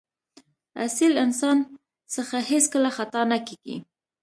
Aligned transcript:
اصیل 0.85 1.13
انسان 1.25 1.57
څخه 2.13 2.37
هېڅکله 2.51 2.89
خطا 2.97 3.21
نه 3.31 3.37
کېږي. 3.47 3.77